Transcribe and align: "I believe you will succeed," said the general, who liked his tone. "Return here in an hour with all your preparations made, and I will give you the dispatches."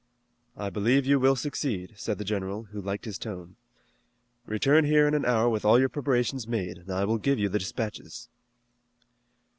"I 0.57 0.71
believe 0.71 1.05
you 1.05 1.19
will 1.19 1.35
succeed," 1.35 1.93
said 1.95 2.17
the 2.17 2.23
general, 2.23 2.63
who 2.71 2.81
liked 2.81 3.05
his 3.05 3.19
tone. 3.19 3.55
"Return 4.47 4.83
here 4.83 5.07
in 5.07 5.13
an 5.13 5.25
hour 5.25 5.47
with 5.47 5.63
all 5.63 5.77
your 5.79 5.89
preparations 5.89 6.47
made, 6.47 6.79
and 6.79 6.89
I 6.89 7.05
will 7.05 7.19
give 7.19 7.37
you 7.37 7.49
the 7.49 7.59
dispatches." 7.59 8.27